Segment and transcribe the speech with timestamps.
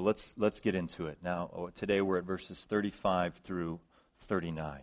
[0.00, 1.18] Let's, let's get into it.
[1.22, 3.80] Now, oh, today we're at verses 35 through
[4.22, 4.80] 39.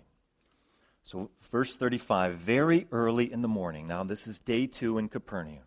[1.04, 5.64] So, verse 35 very early in the morning, now this is day two in Capernaum,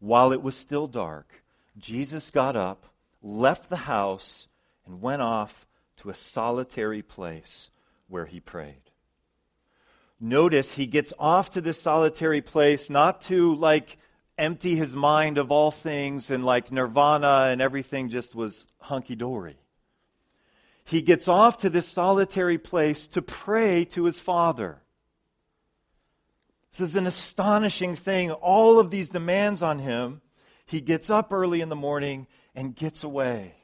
[0.00, 1.44] while it was still dark,
[1.78, 2.86] Jesus got up,
[3.22, 4.48] left the house,
[4.84, 5.66] and went off
[5.98, 7.70] to a solitary place
[8.08, 8.80] where he prayed.
[10.18, 13.98] Notice he gets off to this solitary place not to like
[14.38, 19.56] empty his mind of all things and like nirvana and everything just was hunky dory.
[20.84, 24.80] He gets off to this solitary place to pray to his Father.
[26.70, 28.30] This is an astonishing thing.
[28.30, 30.20] All of these demands on him.
[30.66, 33.54] He gets up early in the morning and gets away.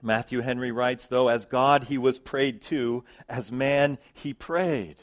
[0.00, 4.96] Matthew Henry writes, though, as God he was prayed to, as man he prayed.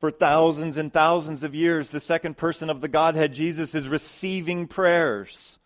[0.00, 4.66] For thousands and thousands of years, the second person of the Godhead, Jesus, is receiving
[4.66, 5.58] prayers.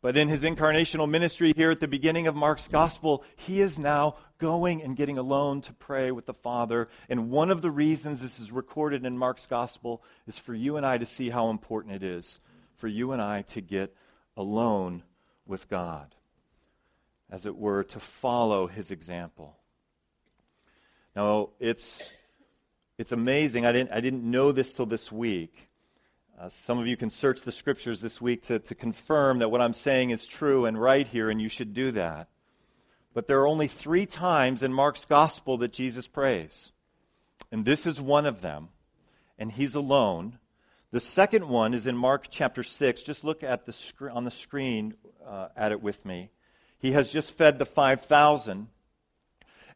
[0.00, 4.16] But in his incarnational ministry here at the beginning of Mark's gospel, he is now
[4.38, 6.88] going and getting alone to pray with the Father.
[7.10, 10.86] And one of the reasons this is recorded in Mark's gospel is for you and
[10.86, 12.40] I to see how important it is
[12.76, 13.94] for you and I to get
[14.38, 15.02] alone
[15.46, 16.14] with God,
[17.30, 19.58] as it were, to follow his example.
[21.14, 22.04] Now, it's
[22.98, 23.66] it's amazing.
[23.66, 25.68] I didn't, I didn't know this till this week.
[26.38, 29.60] Uh, some of you can search the scriptures this week to, to confirm that what
[29.60, 32.28] I'm saying is true and right here, and you should do that.
[33.14, 36.72] But there are only three times in Mark's gospel that Jesus prays.
[37.50, 38.68] And this is one of them.
[39.38, 40.38] And he's alone.
[40.90, 43.02] The second one is in Mark chapter 6.
[43.02, 43.74] Just look at the
[44.12, 44.94] on the screen
[45.26, 46.30] uh, at it with me.
[46.78, 48.68] He has just fed the 5,000.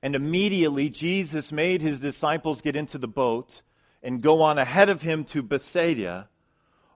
[0.03, 3.63] And immediately Jesus made his disciples get into the boat
[4.03, 6.29] and go on ahead of him to Bethsaida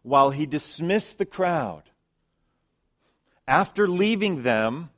[0.03, 1.83] while he dismissed the crowd.
[3.47, 4.91] After leaving them,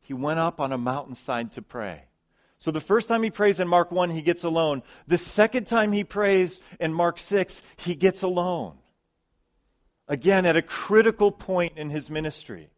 [0.00, 2.04] he went up on a mountainside to pray.
[2.58, 4.82] So the first time he prays in Mark 1, he gets alone.
[5.06, 8.76] The second time he prays in Mark 6, he gets alone.
[10.06, 12.70] Again, at a critical point in his ministry.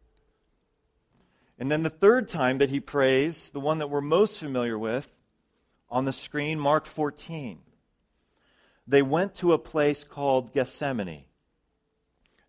[1.63, 5.07] And then the third time that he prays, the one that we're most familiar with,
[5.89, 7.59] on the screen, Mark 14.
[8.85, 11.23] They went to a place called Gethsemane.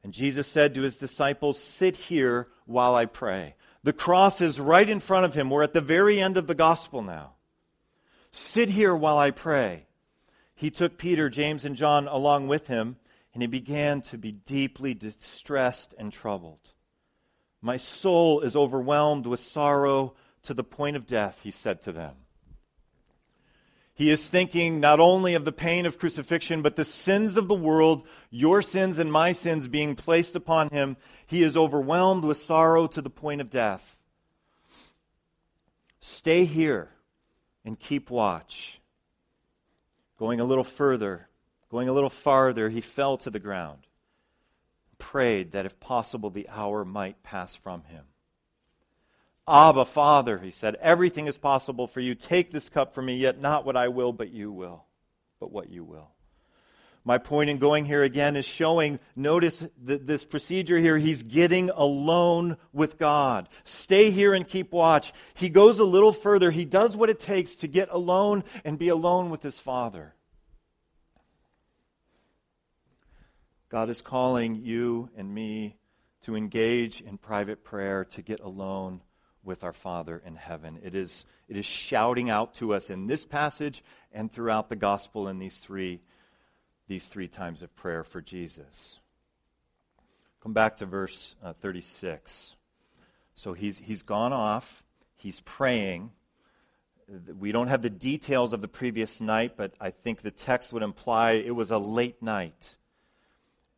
[0.03, 3.55] And Jesus said to his disciples, Sit here while I pray.
[3.85, 5.49] The cross is right in front of him.
[5.49, 7.35] We're at the very end of the gospel now.
[8.33, 9.87] Sit here while I pray.
[10.57, 12.97] He took Peter, James, and John along with him,
[13.33, 16.74] and he began to be deeply distressed and troubled.
[17.65, 22.13] My soul is overwhelmed with sorrow to the point of death, he said to them.
[23.95, 27.55] He is thinking not only of the pain of crucifixion, but the sins of the
[27.55, 30.99] world, your sins and my sins being placed upon him.
[31.27, 33.97] He is overwhelmed with sorrow to the point of death.
[36.01, 36.91] Stay here
[37.65, 38.79] and keep watch.
[40.19, 41.29] Going a little further,
[41.71, 43.87] going a little farther, he fell to the ground
[45.05, 48.05] prayed that if possible the hour might pass from him.
[49.47, 52.15] Abba, Father, he said, everything is possible for you.
[52.15, 54.87] Take this cup from me, yet not what I will, but you will,
[55.41, 56.09] but what you will.
[57.05, 60.97] My point in going here again is showing, notice that this procedure here.
[60.97, 63.51] He's getting alone with God.
[63.65, 65.13] Stay here and keep watch.
[65.35, 66.51] He goes a little further.
[66.51, 70.15] He does what it takes to get alone and be alone with his Father.
[73.75, 75.77] God is calling you and me
[76.23, 79.01] to engage in private prayer, to get alone
[79.43, 80.79] with our Father in heaven.
[80.85, 85.27] It is, it is shouting out to us in this passage and throughout the gospel
[85.27, 86.01] in these three,
[86.87, 89.01] these three times of prayer for Jesus.
[90.41, 92.55] Come back to verse uh, 36.
[93.35, 94.85] So he's, he's gone off,
[95.17, 96.13] he's praying.
[97.41, 100.85] We don't have the details of the previous night, but I think the text would
[100.85, 102.77] imply it was a late night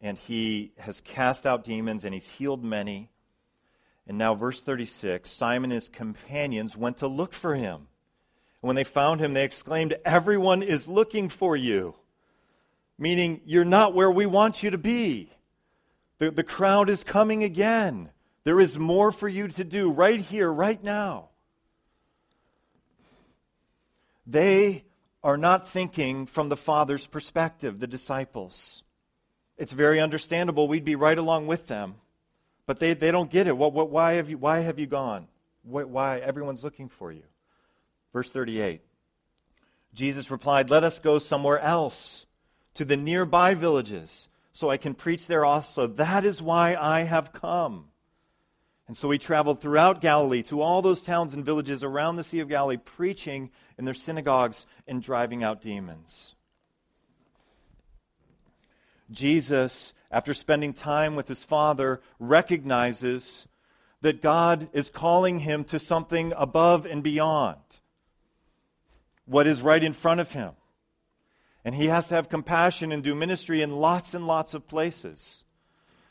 [0.01, 3.11] and he has cast out demons and he's healed many.
[4.07, 7.89] And now, verse 36 Simon and his companions went to look for him.
[8.63, 11.95] And when they found him, they exclaimed, Everyone is looking for you.
[12.99, 15.31] Meaning, you're not where we want you to be.
[16.19, 18.11] The, the crowd is coming again.
[18.45, 21.31] There is more for you to do right here, right now.
[24.27, 24.85] They
[25.23, 28.83] are not thinking from the Father's perspective, the disciples.
[29.59, 30.69] It's very understandable.
[30.69, 31.97] We'd be right along with them.
[32.67, 33.57] But they, they don't get it.
[33.57, 35.29] What, what, why, have you, why have you gone?
[35.63, 36.19] Why, why?
[36.19, 37.23] Everyone's looking for you.
[38.13, 38.81] Verse 38.
[39.95, 42.27] Jesus replied, Let us go somewhere else,
[42.75, 45.87] to the nearby villages, so I can preach there also.
[45.87, 47.87] That is why I have come.
[48.89, 52.41] And so he traveled throughout Galilee to all those towns and villages around the Sea
[52.41, 56.37] of Galilee, preaching in their synagogues and driving out demons.
[59.11, 63.47] Jesus, after spending time with his Father, recognizes
[64.01, 67.59] that God is calling him to something above and beyond
[69.25, 70.53] what is right in front of him.
[71.65, 75.43] And he has to have compassion and do ministry in lots and lots of places.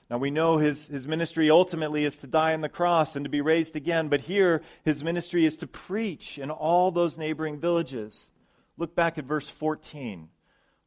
[0.09, 3.29] Now we know his, his ministry ultimately is to die on the cross and to
[3.29, 8.31] be raised again, but here his ministry is to preach in all those neighboring villages.
[8.77, 10.27] Look back at verse 14,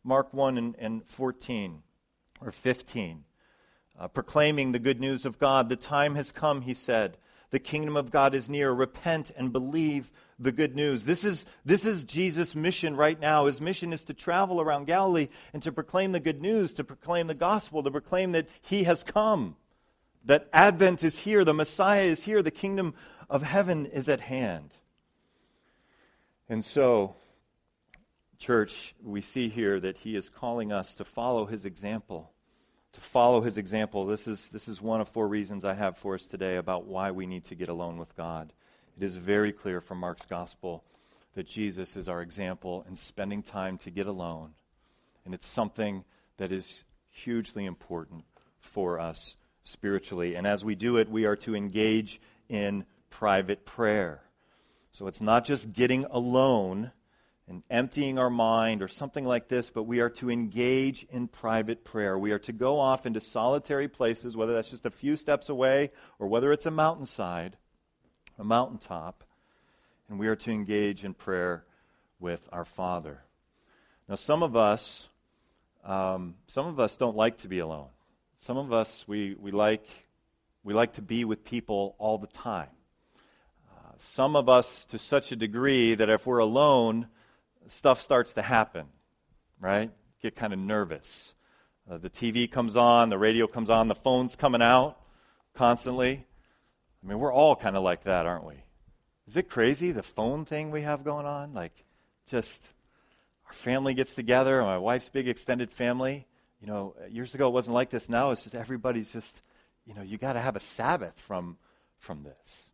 [0.04, 1.82] Mark 1 and, and 14
[2.40, 3.24] or 15.
[3.98, 5.68] Uh, proclaiming the good news of God.
[5.68, 7.16] The time has come, he said.
[7.50, 8.70] The kingdom of God is near.
[8.70, 11.04] Repent and believe the good news.
[11.04, 13.46] This is, this is Jesus' mission right now.
[13.46, 17.26] His mission is to travel around Galilee and to proclaim the good news, to proclaim
[17.26, 19.56] the gospel, to proclaim that he has come,
[20.24, 22.94] that Advent is here, the Messiah is here, the kingdom
[23.28, 24.74] of heaven is at hand.
[26.48, 27.16] And so,
[28.38, 32.30] church, we see here that he is calling us to follow his example.
[32.92, 34.06] To follow his example.
[34.06, 37.10] This is, this is one of four reasons I have for us today about why
[37.10, 38.52] we need to get alone with God.
[38.96, 40.84] It is very clear from Mark's gospel
[41.34, 44.54] that Jesus is our example in spending time to get alone.
[45.24, 46.04] And it's something
[46.38, 48.24] that is hugely important
[48.60, 50.34] for us spiritually.
[50.34, 54.22] And as we do it, we are to engage in private prayer.
[54.92, 56.90] So it's not just getting alone
[57.48, 61.84] and emptying our mind or something like this, but we are to engage in private
[61.84, 62.18] prayer.
[62.18, 65.90] We are to go off into solitary places, whether that's just a few steps away
[66.18, 67.56] or whether it's a mountainside
[68.38, 69.24] a mountaintop,
[70.08, 71.64] and we are to engage in prayer
[72.20, 73.20] with our Father.
[74.08, 75.06] Now, some of us,
[75.84, 77.88] um, some of us don't like to be alone.
[78.38, 79.84] Some of us, we, we, like,
[80.62, 82.68] we like to be with people all the time.
[83.70, 87.08] Uh, some of us, to such a degree that if we're alone,
[87.68, 88.86] stuff starts to happen,
[89.60, 89.90] right?
[90.22, 91.34] Get kind of nervous.
[91.90, 94.98] Uh, the TV comes on, the radio comes on, the phone's coming out
[95.54, 96.26] constantly.
[97.02, 98.54] I mean, we're all kind of like that, aren't we?
[99.26, 101.54] Is it crazy, the phone thing we have going on?
[101.54, 101.72] Like,
[102.28, 102.60] just
[103.46, 106.26] our family gets together, my wife's big extended family.
[106.60, 108.08] You know, years ago it wasn't like this.
[108.08, 109.40] Now it's just everybody's just,
[109.86, 111.56] you know, you got to have a Sabbath from,
[111.98, 112.72] from this.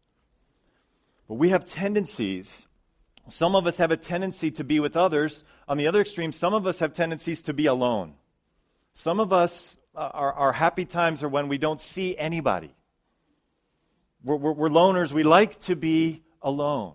[1.29, 2.67] But we have tendencies.
[3.29, 5.45] Some of us have a tendency to be with others.
[5.67, 8.15] On the other extreme, some of us have tendencies to be alone.
[8.93, 12.75] Some of us, uh, our, our happy times are when we don't see anybody.
[14.23, 15.13] We're, we're, we're loners.
[15.13, 16.95] We like to be alone.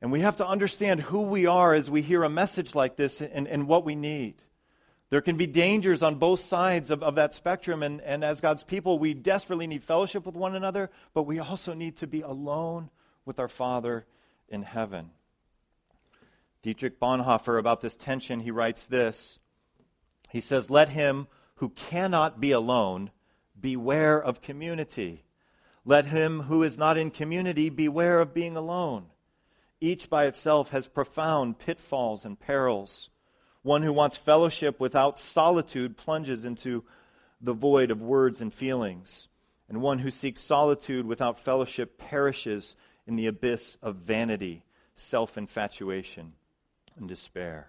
[0.00, 3.20] And we have to understand who we are as we hear a message like this
[3.20, 4.34] and, and what we need.
[5.10, 8.64] There can be dangers on both sides of, of that spectrum, and, and as God's
[8.64, 12.88] people, we desperately need fellowship with one another, but we also need to be alone
[13.26, 14.06] with our Father
[14.52, 15.10] in heaven.
[16.62, 19.38] Dietrich Bonhoeffer, about this tension, he writes this.
[20.30, 21.26] He says, Let him
[21.56, 23.10] who cannot be alone
[23.60, 25.24] beware of community.
[25.84, 29.06] Let him who is not in community beware of being alone.
[29.80, 33.10] Each by itself has profound pitfalls and perils.
[33.62, 36.84] One who wants fellowship without solitude plunges into
[37.40, 39.28] the void of words and feelings.
[39.68, 46.32] And one who seeks solitude without fellowship perishes in the abyss of vanity, self infatuation,
[46.96, 47.68] and despair.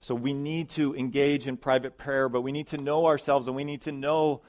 [0.00, 3.54] So we need to engage in private prayer, but we need to know ourselves and
[3.54, 4.42] we need to know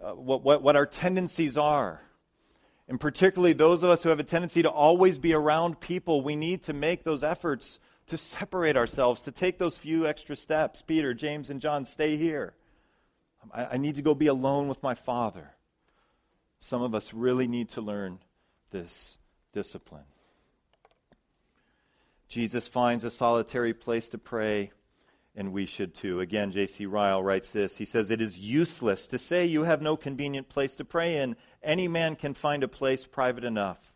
[0.00, 2.00] uh, what, what, what our tendencies are.
[2.88, 6.36] And particularly those of us who have a tendency to always be around people, we
[6.36, 10.82] need to make those efforts to separate ourselves, to take those few extra steps.
[10.82, 12.54] Peter, James, and John, stay here.
[13.52, 15.50] I, I need to go be alone with my Father.
[16.60, 18.20] Some of us really need to learn
[18.70, 19.18] this
[19.52, 20.04] discipline.
[22.28, 24.72] Jesus finds a solitary place to pray,
[25.36, 26.20] and we should too.
[26.20, 26.86] Again, J.C.
[26.86, 27.76] Ryle writes this.
[27.76, 31.36] He says, It is useless to say you have no convenient place to pray in
[31.62, 33.92] any man can find a place private enough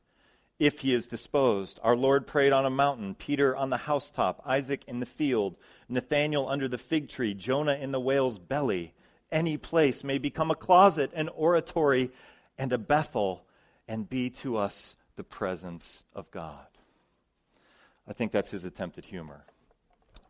[0.58, 1.80] if he is disposed.
[1.82, 5.56] Our Lord prayed on a mountain, Peter on the housetop, Isaac in the field,
[5.88, 8.94] Nathanael under the fig tree, Jonah in the whale's belly.
[9.30, 12.10] Any place may become a closet, an oratory,
[12.58, 13.44] and a Bethel,
[13.88, 16.66] and be to us the presence of God.
[18.08, 19.44] I think that's his attempt at humor.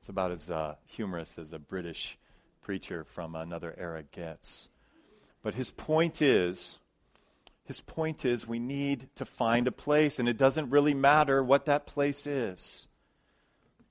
[0.01, 2.17] It's about as uh, humorous as a British
[2.63, 4.69] preacher from another era gets.
[5.43, 6.79] But his point is
[7.67, 11.65] his point is we need to find a place, and it doesn't really matter what
[11.65, 12.87] that place is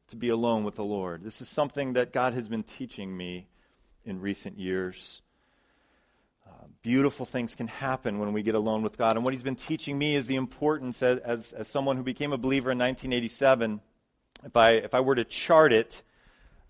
[0.08, 1.24] to be alone with the Lord.
[1.24, 3.48] This is something that God has been teaching me
[4.06, 5.22] in recent years.
[6.46, 9.16] Uh, beautiful things can happen when we get alone with God.
[9.16, 12.34] And what he's been teaching me is the importance, as, as, as someone who became
[12.34, 13.82] a believer in 1987,
[14.44, 16.04] if I, if I were to chart it,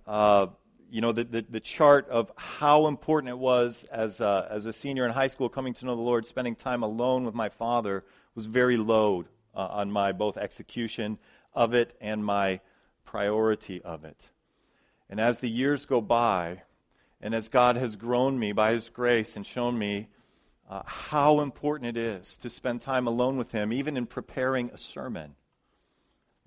[0.07, 0.47] uh,
[0.89, 4.71] you know, the, the, the, chart of how important it was as a, as a
[4.71, 8.03] senior in high school coming to know the Lord, spending time alone with my father
[8.35, 11.17] was very low uh, on my both execution
[11.53, 12.59] of it and my
[13.03, 14.29] priority of it.
[15.09, 16.61] And as the years go by,
[17.25, 20.09] and as God has grown me by His grace and shown me
[20.69, 24.77] uh, how important it is to spend time alone with Him, even in preparing a
[24.77, 25.33] sermon.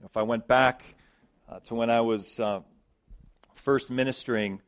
[0.05, 0.85] If I went back
[1.51, 2.61] uh, to when I was uh,
[3.57, 4.63] first ministering,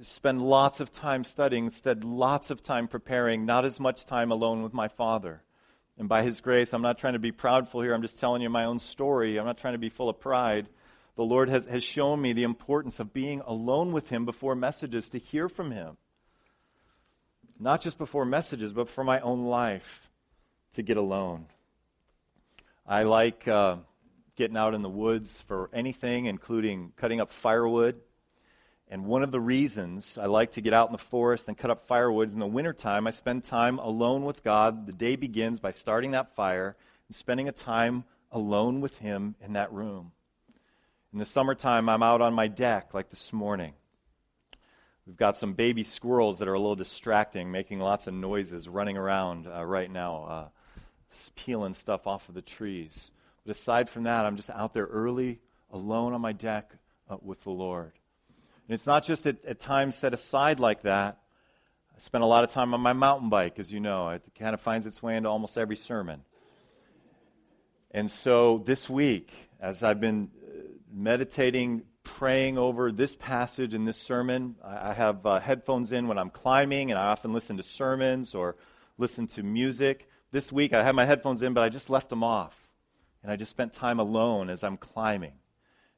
[0.00, 4.62] spend lots of time studying, instead, lots of time preparing, not as much time alone
[4.62, 5.42] with my Father.
[5.98, 7.92] And by His grace, I'm not trying to be proudful here.
[7.92, 9.38] I'm just telling you my own story.
[9.38, 10.66] I'm not trying to be full of pride.
[11.16, 15.08] The Lord has, has shown me the importance of being alone with Him before messages
[15.10, 15.96] to hear from Him.
[17.58, 20.08] Not just before messages, but for my own life
[20.72, 21.46] to get alone.
[22.86, 23.76] I like uh,
[24.36, 28.00] getting out in the woods for anything, including cutting up firewood.
[28.88, 31.70] And one of the reasons I like to get out in the forest and cut
[31.70, 34.86] up firewood is in the wintertime, I spend time alone with God.
[34.86, 36.76] The day begins by starting that fire
[37.08, 40.12] and spending a time alone with Him in that room.
[41.12, 43.74] In the summertime, I'm out on my deck like this morning.
[45.06, 48.96] We've got some baby squirrels that are a little distracting, making lots of noises, running
[48.96, 50.48] around uh, right now, uh,
[51.36, 53.10] peeling stuff off of the trees.
[53.44, 55.40] But aside from that, I'm just out there early,
[55.70, 56.72] alone on my deck
[57.10, 57.92] uh, with the Lord.
[58.66, 61.18] And it's not just at, at times set aside like that.
[61.94, 64.08] I spend a lot of time on my mountain bike, as you know.
[64.08, 66.22] It kind of finds its way into almost every sermon.
[67.90, 70.30] And so this week, as I've been
[70.92, 76.30] meditating, praying over this passage in this sermon, I have uh, headphones in when I'm
[76.30, 78.56] climbing, and I often listen to sermons or
[78.98, 80.08] listen to music.
[80.30, 82.56] This week, I had my headphones in, but I just left them off.
[83.22, 85.34] And I just spent time alone as I'm climbing,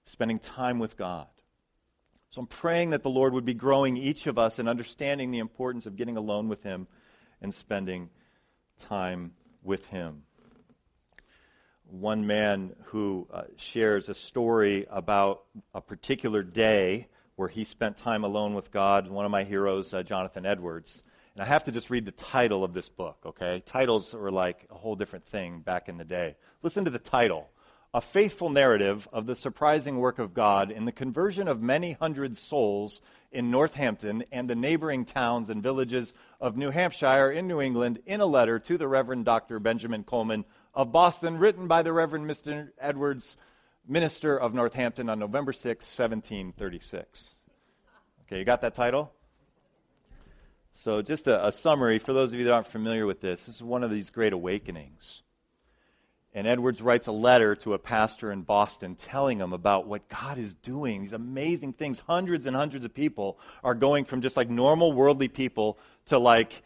[0.05, 1.27] spending time with God.
[2.31, 5.39] So I'm praying that the Lord would be growing each of us in understanding the
[5.39, 6.87] importance of getting alone with Him
[7.41, 8.11] and spending
[8.79, 9.33] time
[9.63, 10.25] with Him.
[11.91, 18.25] One man who uh, shares a story about a particular day where he spent time
[18.25, 21.03] alone with God, one of my heroes, uh, Jonathan Edwards.
[21.35, 23.63] And I have to just read the title of this book, okay?
[23.67, 26.37] Titles were like a whole different thing back in the day.
[26.63, 27.49] Listen to the title
[27.95, 32.37] a faithful narrative of the surprising work of God in the conversion of many hundred
[32.37, 33.01] souls
[33.31, 38.21] in Northampton and the neighboring towns and villages of New Hampshire in New England in
[38.21, 39.61] a letter to the Reverend Dr.
[39.61, 40.45] Benjamin Colman
[40.75, 42.71] of Boston, written by the Reverend Mr.
[42.79, 43.37] Edwards,
[43.87, 47.35] minister of Northampton, on November 6, 1736.
[48.27, 49.13] Okay, you got that title?
[50.73, 53.57] So, just a, a summary for those of you that aren't familiar with this, this
[53.57, 55.23] is one of these great awakenings.
[56.37, 60.37] And Edwards writes a letter to a pastor in Boston telling him about what God
[60.37, 62.01] is doing, these amazing things.
[62.01, 66.65] Hundreds and hundreds of people are going from just like normal worldly people to like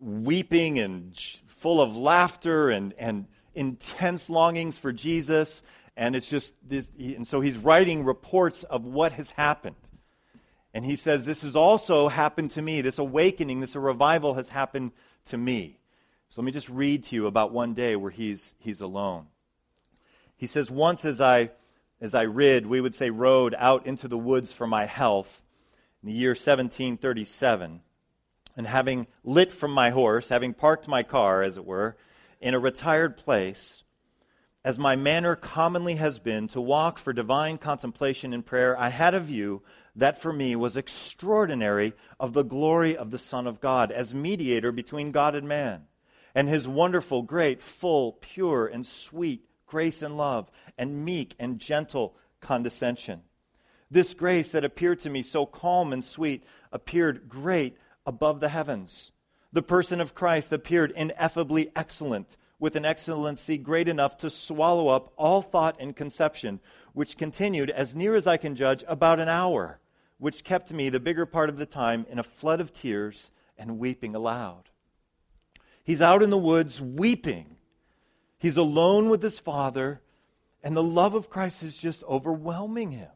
[0.00, 1.14] weeping and
[1.56, 5.62] full of laughter and, and intense longings for Jesus.
[5.96, 9.76] And it's just this, and so he's writing reports of what has happened.
[10.74, 12.82] And he says, This has also happened to me.
[12.82, 14.92] This awakening, this revival has happened
[15.26, 15.78] to me.
[16.28, 19.26] So let me just read to you about one day where he's, he's alone.
[20.36, 21.50] He says, Once as I,
[22.00, 25.42] as I rid, we would say rode out into the woods for my health
[26.02, 27.80] in the year 1737,
[28.56, 31.96] and having lit from my horse, having parked my car, as it were,
[32.40, 33.82] in a retired place,
[34.64, 39.14] as my manner commonly has been to walk for divine contemplation and prayer, I had
[39.14, 39.62] a view
[39.94, 44.72] that for me was extraordinary of the glory of the Son of God as mediator
[44.72, 45.86] between God and man
[46.34, 52.14] and his wonderful, great, full, pure, and sweet grace and love, and meek and gentle
[52.40, 53.22] condescension.
[53.90, 59.12] This grace that appeared to me so calm and sweet appeared great above the heavens.
[59.52, 65.12] The person of Christ appeared ineffably excellent, with an excellency great enough to swallow up
[65.16, 66.60] all thought and conception,
[66.94, 69.78] which continued, as near as I can judge, about an hour,
[70.18, 73.78] which kept me the bigger part of the time in a flood of tears and
[73.78, 74.70] weeping aloud.
[75.84, 77.56] He's out in the woods weeping.
[78.38, 80.00] He's alone with his father,
[80.62, 83.10] and the love of Christ is just overwhelming him.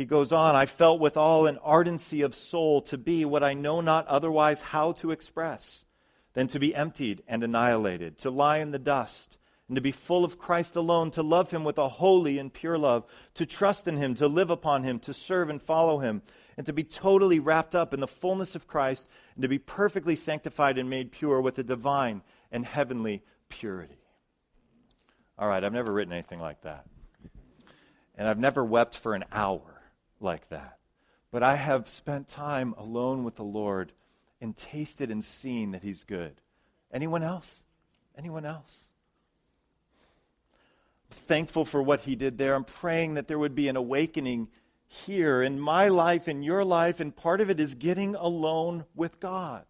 [0.00, 3.52] He goes on, I felt with all an ardency of soul to be what I
[3.52, 5.84] know not otherwise how to express
[6.32, 9.36] than to be emptied and annihilated, to lie in the dust,
[9.68, 12.78] and to be full of Christ alone, to love him with a holy and pure
[12.78, 13.04] love,
[13.34, 16.22] to trust in him, to live upon him, to serve and follow him,
[16.56, 20.16] and to be totally wrapped up in the fullness of Christ and to be perfectly
[20.16, 24.00] sanctified and made pure with a divine and heavenly purity.
[25.38, 26.86] All right, I've never written anything like that.
[28.16, 29.79] And I've never wept for an hour
[30.20, 30.78] like that.
[31.30, 33.92] But I have spent time alone with the Lord
[34.40, 36.40] and tasted and seen that He's good.
[36.92, 37.62] Anyone else?
[38.16, 38.88] Anyone else?
[41.10, 42.54] I'm thankful for what He did there.
[42.54, 44.48] I'm praying that there would be an awakening
[44.86, 49.20] here in my life, in your life, and part of it is getting alone with
[49.20, 49.64] God.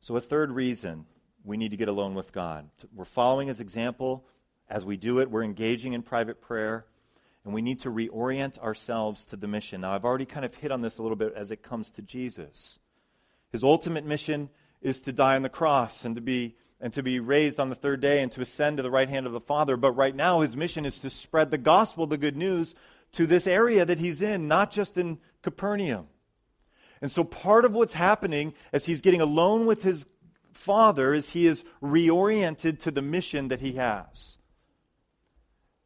[0.00, 1.06] So, a third reason
[1.44, 2.68] we need to get alone with God.
[2.94, 4.24] We're following his example.
[4.70, 6.86] As we do it, we're engaging in private prayer,
[7.44, 9.80] and we need to reorient ourselves to the mission.
[9.80, 12.02] Now, I've already kind of hit on this a little bit as it comes to
[12.02, 12.78] Jesus.
[13.50, 14.48] His ultimate mission
[14.80, 17.74] is to die on the cross and to be and to be raised on the
[17.74, 19.76] third day and to ascend to the right hand of the Father.
[19.76, 22.74] But right now, his mission is to spread the gospel, the good news,
[23.12, 26.06] to this area that he's in, not just in Capernaum.
[27.02, 30.06] And so, part of what's happening as he's getting alone with his
[30.54, 34.38] Father is he is reoriented to the mission that he has.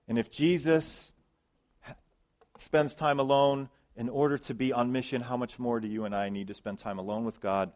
[0.08, 1.12] And if Jesus
[2.56, 6.14] spends time alone in order to be on mission, how much more do you and
[6.14, 7.72] I need to spend time alone with God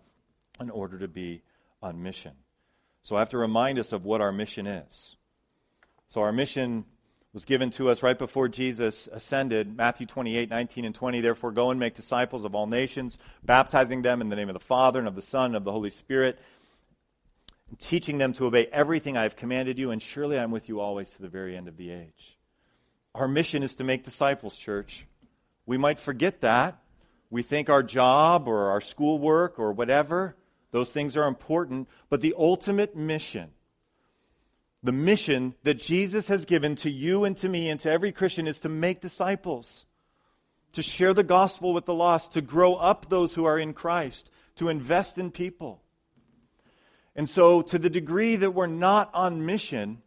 [0.61, 1.43] in order to be
[1.83, 2.33] on mission?
[3.03, 5.17] So I have to remind us of what our mission is.
[6.09, 6.85] So our mission
[7.33, 9.77] was given to us right before Jesus ascended.
[9.77, 11.21] Matthew 28, 19, and 20.
[11.21, 14.61] Therefore, go and make disciples of all nations, baptizing them in the name of the
[14.61, 16.39] Father and of the Son and of the Holy Spirit,
[17.69, 20.81] and teaching them to obey everything I have commanded you, and surely I'm with you
[20.81, 22.37] always to the very end of the age.
[23.15, 25.07] Our mission is to make disciples, church.
[25.67, 26.79] We might forget that.
[27.31, 30.37] We think our job or our schoolwork or whatever,
[30.71, 33.51] those things are important, but the ultimate mission
[34.83, 38.47] the mission that Jesus has given to you and to me and to every Christian
[38.47, 39.87] is to make disciples,
[40.73, 44.31] to share the gospel with the lost, to grow up those who are in Christ,
[44.57, 45.83] to invest in people.
[47.19, 50.01] And so, to the degree that we're not on mission,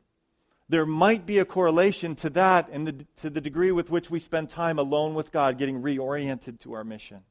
[0.68, 4.18] there might be a correlation to that and the, to the degree with which we
[4.18, 7.22] spend time alone with God, getting reoriented to our mission.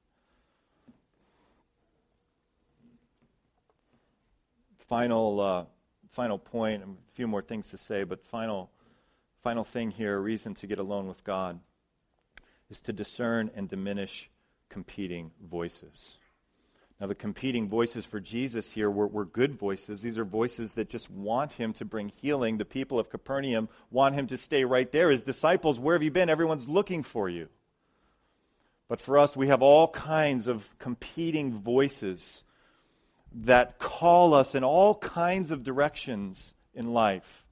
[4.87, 5.41] Final.
[5.41, 5.65] Uh,
[6.11, 8.71] final point, a few more things to say, but final,
[9.43, 11.61] final thing here, a reason to get alone with God,
[12.69, 14.29] is to discern and diminish
[14.69, 16.19] competing voices.
[17.01, 20.03] Now, the competing voices for Jesus here were, were, good voices.
[20.03, 22.59] These are voices that just want him to bring healing.
[22.59, 25.11] The people of Capernaum want him to stay right there.
[25.11, 26.29] His disciples, where have you been?
[26.29, 27.49] Everyone's looking for you.
[28.87, 32.45] But for us, we have all kinds of competing voices
[33.33, 37.47] that call us in all kinds of directions in life.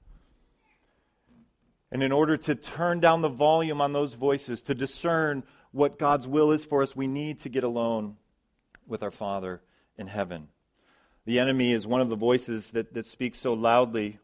[1.91, 6.27] And in order to turn down the volume on those voices, to discern what God's
[6.27, 8.17] will is for us, we need to get alone
[8.89, 9.61] with our Father
[9.97, 10.47] in heaven.
[11.25, 14.19] The enemy is one of the voices that, that speaks so loudly.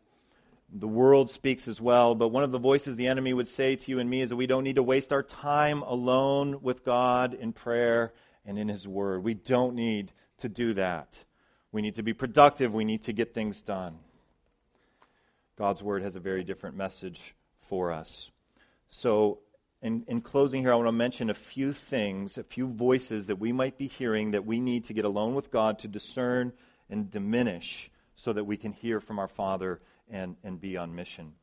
[0.73, 3.91] The world speaks as well, but one of the voices the enemy would say to
[3.91, 7.33] you and me is that we don't need to waste our time alone with God
[7.33, 8.13] in prayer
[8.45, 9.23] and in His Word.
[9.23, 11.23] We don't need to do that.
[11.71, 12.73] We need to be productive.
[12.73, 13.99] We need to get things done.
[15.57, 18.31] God's word has a very different message for us.
[18.89, 19.39] So,
[19.81, 23.37] in, in closing here, I want to mention a few things, a few voices that
[23.37, 26.53] we might be hearing that we need to get alone with God to discern
[26.89, 31.33] and diminish so that we can hear from our Father and, and be on mission.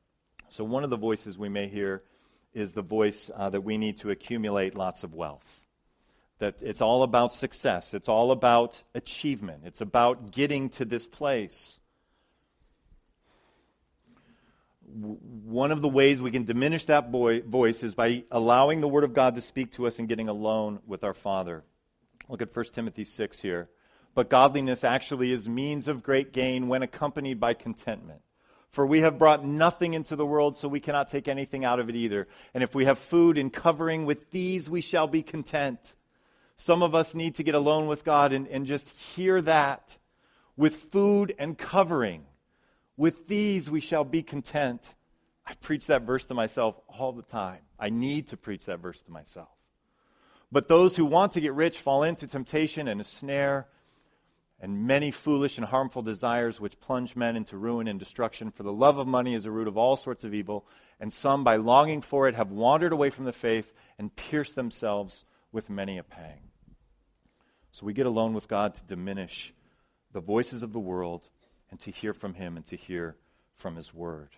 [0.48, 2.02] So, one of the voices we may hear
[2.52, 5.62] is the voice uh, that we need to accumulate lots of wealth
[6.42, 11.78] that it's all about success, it's all about achievement, it's about getting to this place.
[14.84, 19.14] One of the ways we can diminish that voice is by allowing the Word of
[19.14, 21.64] God to speak to us and getting alone with our Father.
[22.28, 23.68] Look at 1 Timothy 6 here.
[24.14, 28.20] But godliness actually is means of great gain when accompanied by contentment.
[28.70, 31.88] For we have brought nothing into the world, so we cannot take anything out of
[31.88, 32.26] it either.
[32.54, 35.94] And if we have food and covering, with these we shall be content.
[36.56, 39.98] Some of us need to get alone with God and, and just hear that
[40.56, 42.24] with food and covering.
[42.96, 44.82] With these we shall be content.
[45.46, 47.60] I preach that verse to myself all the time.
[47.78, 49.48] I need to preach that verse to myself.
[50.52, 53.66] But those who want to get rich fall into temptation and a snare
[54.60, 58.52] and many foolish and harmful desires which plunge men into ruin and destruction.
[58.52, 60.64] For the love of money is the root of all sorts of evil,
[61.00, 65.24] and some, by longing for it, have wandered away from the faith and pierced themselves
[65.50, 66.50] with many a pang.
[67.72, 69.52] So we get alone with God to diminish
[70.12, 71.28] the voices of the world
[71.72, 73.16] and to hear from Him and to hear
[73.56, 74.28] from His Word.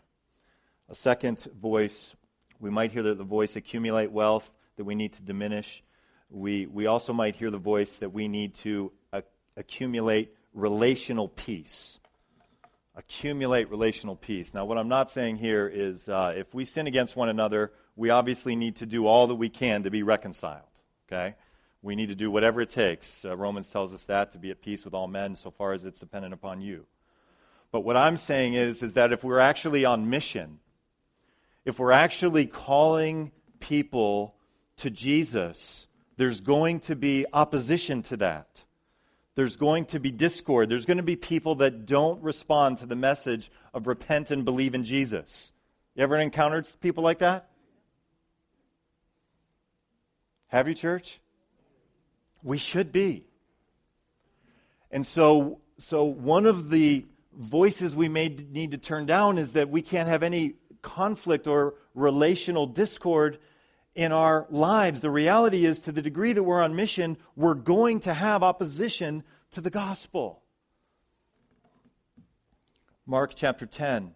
[0.89, 2.17] A second voice
[2.61, 5.83] We might hear the, the voice accumulate wealth that we need to diminish.
[6.31, 8.93] We, we also might hear the voice that we need to
[9.57, 11.99] accumulate relational peace.
[12.97, 14.55] Accumulate relational peace.
[14.55, 18.11] Now, what I'm not saying here is uh, if we sin against one another, we
[18.11, 20.63] obviously need to do all that we can to be reconciled.
[21.09, 21.35] Okay?
[21.83, 23.25] We need to do whatever it takes.
[23.25, 25.85] Uh, Romans tells us that to be at peace with all men so far as
[25.85, 26.87] it's dependent upon you.
[27.75, 30.61] But what I'm saying is, is that if we're actually on mission,
[31.65, 34.37] if we're actually calling people
[34.77, 38.65] to Jesus, there's going to be opposition to that.
[39.35, 40.69] There's going to be discord.
[40.69, 44.77] There's going to be people that don't respond to the message of repent and believe
[44.77, 45.51] in Jesus.
[45.97, 47.51] You ever encountered people like that?
[50.47, 51.19] Have you, church?
[52.41, 53.25] We should be.
[54.93, 57.07] And so, so one of the
[57.37, 61.75] voices we may need to turn down is that we can't have any conflict or
[61.95, 63.39] relational discord
[63.95, 65.01] in our lives.
[65.01, 69.25] The reality is, to the degree that we're on mission, we're going to have opposition
[69.53, 70.43] to the gospel.
[73.07, 74.15] Mark chapter 10.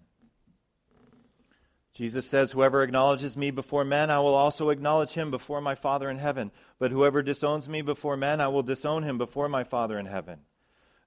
[1.95, 6.09] Jesus says, Whoever acknowledges me before men, I will also acknowledge him before my Father
[6.09, 6.53] in heaven.
[6.79, 10.41] But whoever disowns me before men, I will disown him before my Father in heaven.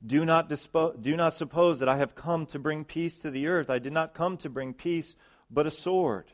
[0.05, 3.47] Do not, dispo- do not suppose that I have come to bring peace to the
[3.47, 3.69] earth.
[3.69, 5.15] I did not come to bring peace,
[5.49, 6.31] but a sword.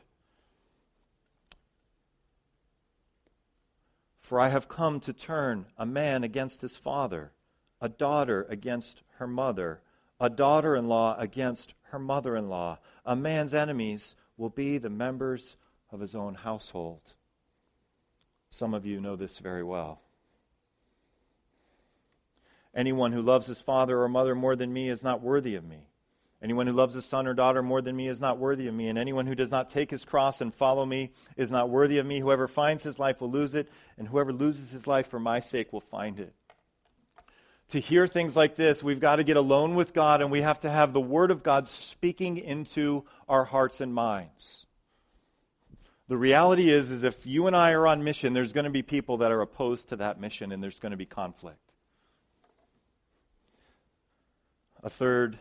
[4.22, 7.32] For I have come to turn a man against his father,
[7.80, 9.80] a daughter against her mother,
[10.20, 12.78] a daughter in law against her mother in law.
[13.04, 15.56] A man's enemies will be the members
[15.90, 17.14] of his own household.
[18.50, 20.00] Some of you know this very well.
[22.74, 25.88] Anyone who loves his father or mother more than me is not worthy of me.
[26.40, 28.88] Anyone who loves his son or daughter more than me is not worthy of me,
[28.88, 32.06] and anyone who does not take his cross and follow me is not worthy of
[32.06, 32.20] me.
[32.20, 35.72] Whoever finds his life will lose it, and whoever loses his life for my sake
[35.72, 36.32] will find it.
[37.70, 40.60] To hear things like this, we've got to get alone with God, and we have
[40.60, 44.66] to have the Word of God speaking into our hearts and minds.
[46.06, 48.82] The reality is, is if you and I are on mission, there's going to be
[48.82, 51.67] people that are opposed to that mission, and there's going to be conflict.
[54.82, 55.38] A third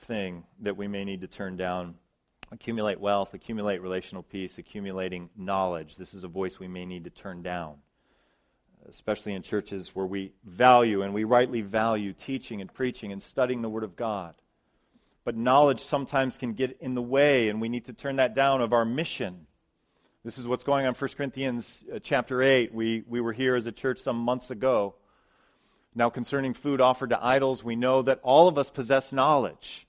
[0.00, 1.94] thing that we may need to turn down
[2.52, 5.96] accumulate wealth, accumulate relational peace, accumulating knowledge.
[5.96, 7.76] This is a voice we may need to turn down,
[8.88, 13.62] especially in churches where we value and we rightly value teaching and preaching and studying
[13.62, 14.34] the Word of God.
[15.24, 18.60] But knowledge sometimes can get in the way, and we need to turn that down
[18.60, 19.46] of our mission.
[20.22, 22.72] This is what's going on in 1 Corinthians uh, chapter 8.
[22.72, 24.94] We, we were here as a church some months ago.
[25.96, 29.86] Now, concerning food offered to idols, we know that all of us possess knowledge.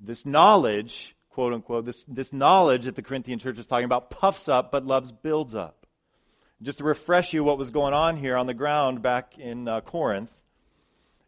[0.00, 4.48] This knowledge, quote unquote, this, this knowledge that the Corinthian church is talking about puffs
[4.48, 5.86] up, but loves builds up.
[6.62, 9.82] Just to refresh you what was going on here on the ground back in uh,
[9.82, 10.30] Corinth,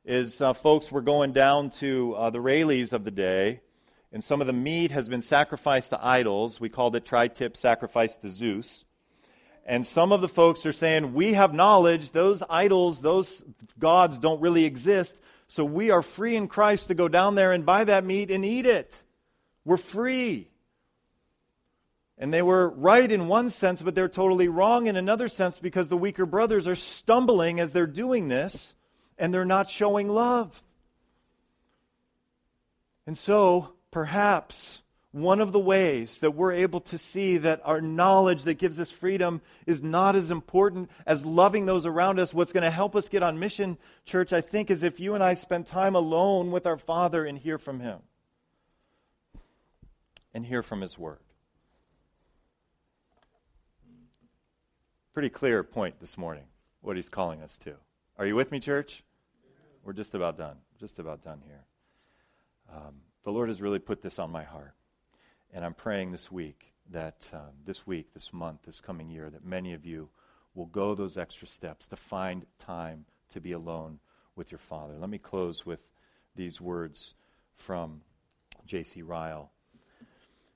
[0.06, 3.60] is uh, folks were going down to uh, the Raley's of the day,
[4.10, 6.58] and some of the meat has been sacrificed to idols.
[6.58, 8.86] We called it tri tip sacrifice to Zeus.
[9.64, 13.42] And some of the folks are saying, We have knowledge, those idols, those
[13.78, 17.66] gods don't really exist, so we are free in Christ to go down there and
[17.66, 19.02] buy that meat and eat it.
[19.64, 20.48] We're free.
[22.18, 25.88] And they were right in one sense, but they're totally wrong in another sense because
[25.88, 28.74] the weaker brothers are stumbling as they're doing this
[29.18, 30.62] and they're not showing love.
[33.06, 34.81] And so, perhaps
[35.12, 38.90] one of the ways that we're able to see that our knowledge that gives us
[38.90, 42.32] freedom is not as important as loving those around us.
[42.32, 45.22] What's going to help us get on mission, church, I think, is if you and
[45.22, 47.98] I spend time alone with our Father and hear from Him
[50.32, 51.18] and hear from His Word.
[55.12, 56.44] Pretty clear point this morning,
[56.80, 57.74] what He's calling us to.
[58.18, 59.04] Are you with me, church?
[59.84, 60.56] We're just about done.
[60.80, 61.64] Just about done here.
[62.74, 62.94] Um,
[63.24, 64.72] the Lord has really put this on my heart.
[65.52, 69.44] And I'm praying this week that um, this week, this month, this coming year, that
[69.44, 70.08] many of you
[70.54, 73.98] will go those extra steps to find time to be alone
[74.36, 74.94] with your Father.
[74.98, 75.80] Let me close with
[76.34, 77.14] these words
[77.54, 78.02] from
[78.66, 79.02] J.C.
[79.02, 79.50] Ryle.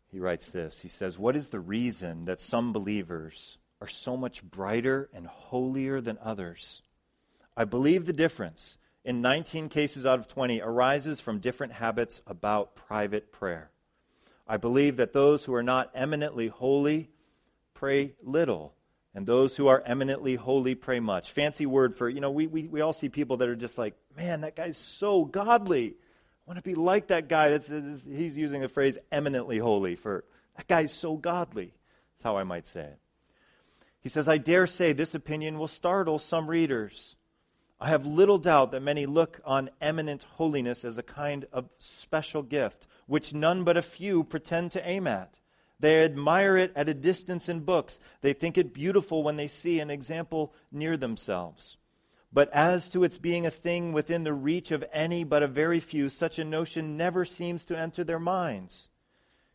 [0.08, 4.42] He writes this He says, What is the reason that some believers are so much
[4.42, 6.82] brighter and holier than others?
[7.56, 12.76] I believe the difference in 19 cases out of 20 arises from different habits about
[12.76, 13.70] private prayer.
[14.46, 17.10] I believe that those who are not eminently holy
[17.74, 18.74] pray little,
[19.14, 21.32] and those who are eminently holy pray much.
[21.32, 23.94] Fancy word for, you know, we, we, we all see people that are just like,
[24.16, 25.88] man, that guy's so godly.
[25.88, 27.50] I want to be like that guy.
[27.50, 30.24] That's, that's, he's using the phrase eminently holy for
[30.56, 31.72] that guy's so godly.
[32.14, 32.98] That's how I might say it.
[34.00, 37.16] He says, I dare say this opinion will startle some readers.
[37.80, 42.42] I have little doubt that many look on eminent holiness as a kind of special
[42.42, 45.38] gift, which none but a few pretend to aim at.
[45.78, 48.00] They admire it at a distance in books.
[48.22, 51.76] They think it beautiful when they see an example near themselves.
[52.32, 55.80] But as to its being a thing within the reach of any but a very
[55.80, 58.88] few, such a notion never seems to enter their minds.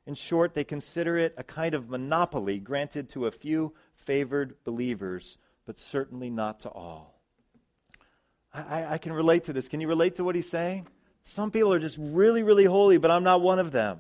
[0.05, 5.37] In short, they consider it a kind of monopoly granted to a few favored believers,
[5.65, 7.19] but certainly not to all.
[8.53, 9.69] I, I, can relate to this.
[9.69, 10.87] Can you relate to what he's saying?
[11.23, 13.99] Some people are just really, really holy, but I'm not one of them.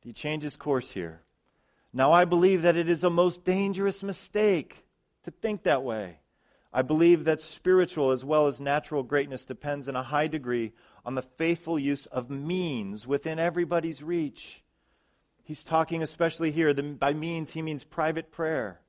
[0.00, 1.22] He changes course here.
[1.92, 4.84] Now, I believe that it is a most dangerous mistake
[5.24, 6.18] to think that way.
[6.72, 10.72] I believe that spiritual as well as natural greatness depends in a high degree
[11.04, 14.62] on the faithful use of means within everybody's reach.
[15.42, 18.80] He's talking especially here, the, by means, he means private prayer.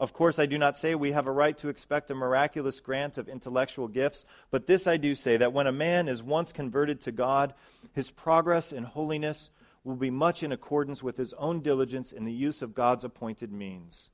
[0.00, 3.18] Of course, I do not say we have a right to expect a miraculous grant
[3.18, 7.02] of intellectual gifts, but this I do say that when a man is once converted
[7.02, 7.52] to God,
[7.92, 9.50] his progress in holiness
[9.84, 13.52] will be much in accordance with his own diligence in the use of God's appointed
[13.52, 14.08] means.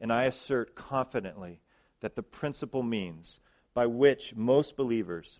[0.00, 1.60] And I assert confidently
[2.00, 3.38] that the principal means
[3.74, 5.38] by which most believers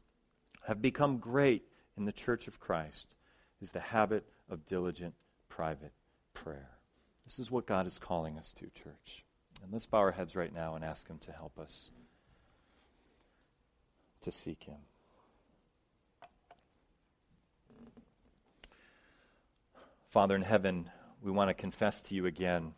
[0.69, 1.65] have become great
[1.97, 3.17] in the church of Christ
[3.61, 5.15] is the habit of diligent
[5.49, 5.93] private
[6.35, 6.71] prayer.
[7.25, 9.25] This is what God is calling us to, church.
[9.63, 11.91] And let's bow our heads right now and ask Him to help us
[14.23, 14.79] to seek Him.
[20.09, 20.91] Father in heaven,
[21.23, 22.73] we want to confess to you again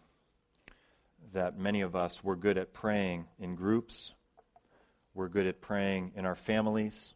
[1.32, 4.14] that many of us were good at praying in groups.
[5.14, 7.14] We're good at praying in our families.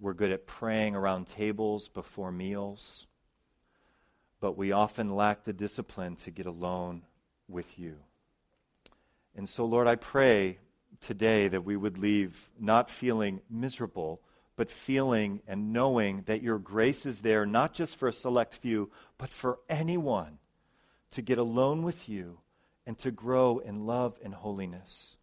[0.00, 3.06] We're good at praying around tables before meals.
[4.40, 7.02] But we often lack the discipline to get alone
[7.46, 7.98] with you.
[9.36, 10.58] And so, Lord, I pray
[11.00, 14.20] today that we would leave not feeling miserable,
[14.56, 18.90] but feeling and knowing that your grace is there, not just for a select few,
[19.16, 20.38] but for anyone
[21.12, 22.38] to get alone with you
[22.86, 25.16] and to grow in love and holiness,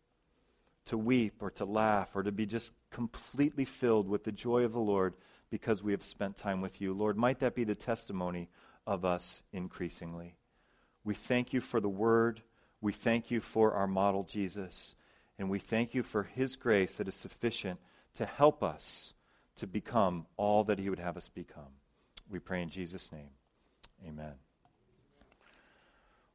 [0.85, 4.73] to weep or to laugh or to be just completely filled with the joy of
[4.73, 5.13] the Lord
[5.49, 6.93] because we have spent time with you.
[6.93, 8.49] Lord, might that be the testimony
[8.85, 10.35] of us increasingly.
[11.03, 12.41] We thank you for the word.
[12.81, 14.95] We thank you for our model, Jesus.
[15.39, 17.79] And we thank you for his grace that is sufficient
[18.15, 19.13] to help us
[19.57, 21.73] to become all that he would have us become.
[22.29, 23.29] We pray in Jesus' name.
[24.07, 24.33] Amen.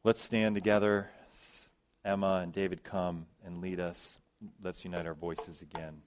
[0.05, 1.11] Let's stand together.
[2.05, 4.19] Emma and David come and lead us.
[4.63, 6.03] Let's unite our voices again.